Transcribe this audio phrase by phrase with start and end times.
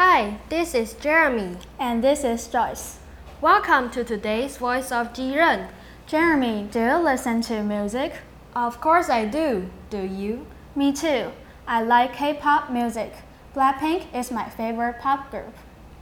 [0.00, 1.56] Hi, this is Jeremy.
[1.76, 3.00] And this is Joyce.
[3.40, 5.70] Welcome to today's Voice of Jiren.
[6.06, 8.12] Jeremy, do you listen to music?
[8.54, 9.68] Of course I do.
[9.90, 10.46] Do you?
[10.76, 11.32] Me too.
[11.66, 13.12] I like K pop music.
[13.56, 15.52] Blackpink is my favorite pop group.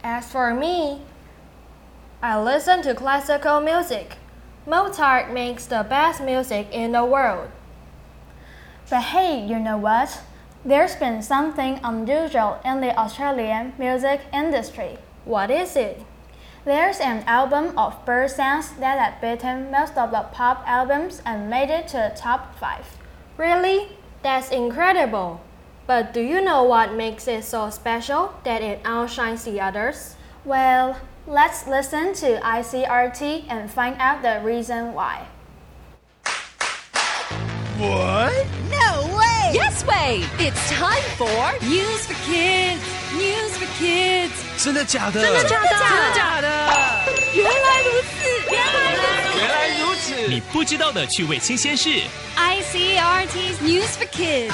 [0.03, 1.01] As for me,
[2.21, 4.17] I listen to classical music.
[4.67, 7.49] Mozart makes the best music in the world.
[8.91, 10.21] But hey, you know what?
[10.65, 14.97] There's been something unusual in the Australian music industry.
[15.23, 16.01] What is it?
[16.65, 21.49] There's an album of bird sounds that had beaten most of the pop albums and
[21.49, 22.85] made it to the top 5.
[23.37, 23.89] Really?
[24.23, 25.41] That's incredible.
[25.85, 30.15] But do you know what makes it so special that it outshines the others?
[30.43, 35.27] Well, let's listen to ICRT and find out the reason why.
[37.77, 38.76] What?
[39.76, 39.76] No way!
[39.76, 40.24] Yes way!
[40.38, 42.80] It's time for News for Kids.
[43.14, 44.32] News for Kids.
[44.56, 45.22] 真的假的？
[45.22, 45.68] 真的假的？
[45.68, 46.48] 真的假的？
[47.34, 49.38] 原来如此，原来如此。
[49.38, 50.28] 原来如此！
[50.28, 51.90] 你不知道的趣味新鲜事。
[52.36, 54.52] ICRT's News for Kids.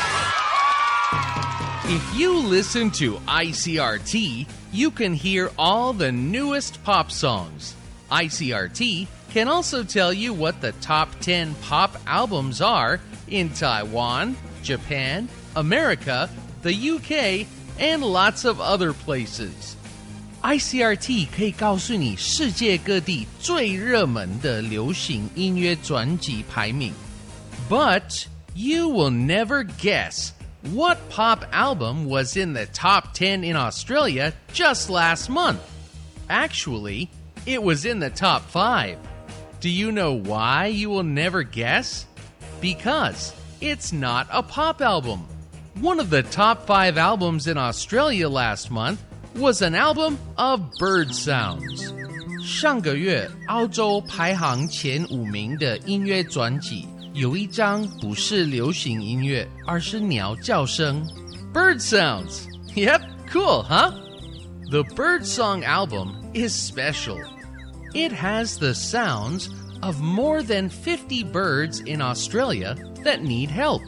[1.84, 7.74] If you listen to ICRT, you can hear all the newest pop songs.
[8.10, 15.28] ICRT can also tell you what the top 10 pop albums are in Taiwan, Japan,
[15.56, 16.28] America,
[16.62, 17.46] the UK,
[17.78, 19.76] and lots of other places.
[20.42, 26.92] ICRT 可以告诉你世界各地最热门的流行音乐专辑排名。
[27.68, 30.30] But you will never guess
[30.72, 35.60] what pop album was in the top 10 in Australia just last month.
[36.28, 37.08] Actually,
[37.46, 38.96] it was in the top 5.
[39.60, 42.06] Do you know why you will never guess?
[42.60, 45.20] Because it's not a pop album.
[45.80, 48.98] One of the top 5 albums in Australia last month
[49.36, 51.92] was an album of bird sounds.
[52.42, 61.06] 上个月，澳洲排行前五名的音乐专辑有一张不是流行音乐，而是鸟叫声
[61.52, 63.92] （bird sounds）。Yep, cool, huh?
[64.70, 67.18] The Bird Song album is special.
[67.94, 69.48] It has the sounds
[69.82, 72.74] of more than 50 birds in Australia
[73.04, 73.82] that need help.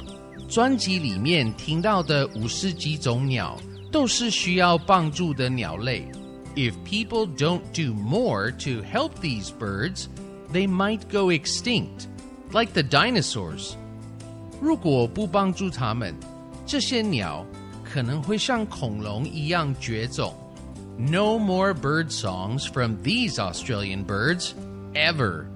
[0.49, 3.57] 专辑里面听到的五十几种鸟
[3.93, 6.11] 都是需要帮助的鸟类。
[6.57, 10.07] If people don't do more to help these birds,
[10.53, 12.07] they might go extinct,
[12.53, 13.75] like the dinosaurs.
[14.61, 16.15] 如果不帮助它们，
[16.67, 17.47] 这些鸟
[17.85, 20.35] 可能会像恐龙一样绝种。
[20.99, 24.51] No more bird songs from these Australian birds,
[24.93, 25.47] ever.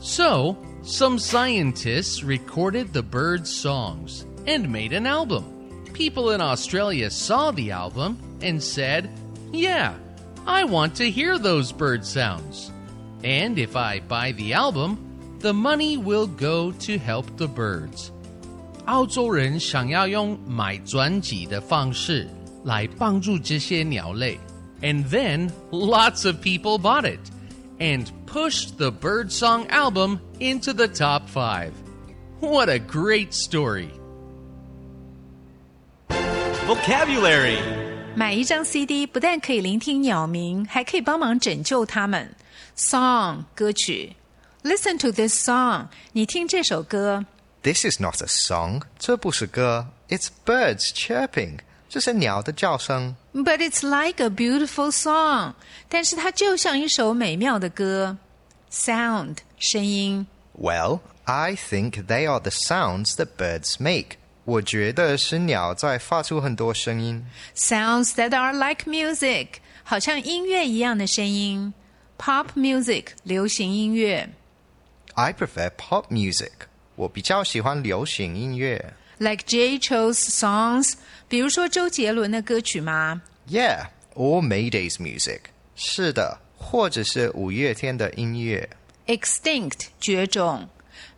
[0.00, 5.44] So, some scientists recorded the birds' songs and made an album.
[5.92, 9.08] People in Australia saw the album and said,
[9.52, 9.94] Yeah,
[10.46, 12.70] I want to hear those bird sounds.
[13.22, 14.98] And if I buy the album,
[15.38, 18.10] the money will go to help the birds.
[18.86, 22.28] 澳洲人想要用买专辑的方式
[22.64, 24.38] 来帮助这些鸟类。
[24.82, 27.20] And then lots of people bought it
[27.78, 31.72] and pushed the Birdsong album into the top five.
[32.40, 33.88] What a great story!
[36.66, 37.58] Vocabulary
[38.16, 42.34] 买一张 CD 不但可以聆听鸟鸣，还可以帮忙拯救它们。
[42.76, 44.14] Song 歌曲，
[44.62, 47.24] Listen to this song，你听这首歌。
[47.62, 51.58] This is not a song，这不是歌，It's birds chirping，
[51.88, 53.14] 这是鸟的叫声。
[53.32, 55.54] But it's like a beautiful song，
[55.88, 58.16] 但是它就像一首美妙的歌。
[58.70, 60.26] Sound 声音
[60.60, 64.16] Well, I think they are the sounds that birds make。
[64.44, 67.24] 我觉得是鸟在发出很多声音。
[67.56, 69.48] ，sounds that are like music，
[69.84, 71.72] 好像音乐一样的声音。
[72.18, 74.28] Pop music 流行音乐
[75.14, 76.50] I prefer pop music。
[76.96, 78.94] 我比较喜欢流行音乐。
[79.19, 80.93] like Jay Chou's songs，
[81.27, 85.41] 比如说周杰伦的歌曲吗？Yeah, or Mayday's music。
[85.75, 88.69] 是的，或者是五月天的音乐。
[89.07, 90.67] Extinct 绝种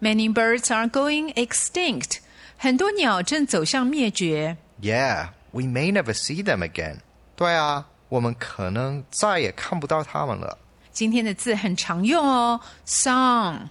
[0.02, 2.18] ，Many birds are going extinct。
[2.58, 4.58] 很多鸟正走向灭绝。
[4.82, 6.98] Yeah, we may never see them again。
[7.36, 10.58] 对啊，我们可能再也看不到它们了。
[10.92, 13.70] 今天的字很常用哦，song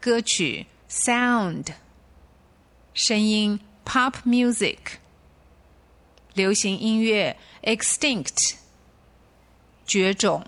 [0.00, 1.66] 歌曲，sound。
[2.93, 4.97] 声音，pop music
[6.33, 8.55] 流行音乐，extinct
[9.85, 10.43] 绝种。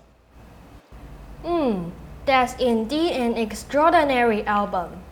[1.44, 1.90] Hmm,
[2.24, 5.02] that's indeed an extraordinary album.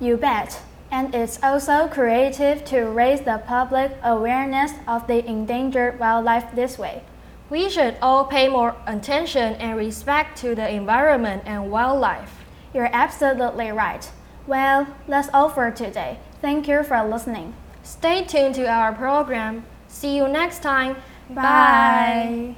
[0.00, 0.58] You bet.
[0.90, 7.02] And it's also creative to raise the public awareness of the endangered wildlife this way.
[7.50, 12.30] We should all pay more attention and respect to the environment and wildlife.
[12.72, 14.10] You're absolutely right.
[14.46, 16.18] Well, that's all for today.
[16.43, 17.53] Thank you for listening.
[17.83, 19.63] Stay tuned to our program.
[19.87, 20.97] See you next time.
[21.29, 22.57] Bye.